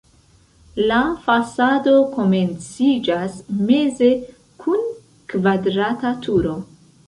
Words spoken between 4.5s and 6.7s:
kun kvadrata turo.